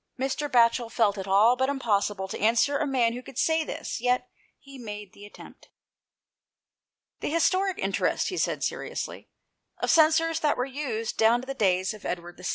[0.19, 0.49] Mr.
[0.49, 4.29] Batchel felt it all but impossible to answer a man who could say this; yet
[4.57, 5.69] he made the attempt."
[7.21, 9.29] The historic interest," he said seriously,"
[9.79, 12.43] of censers that were used down to the days of Edward VI.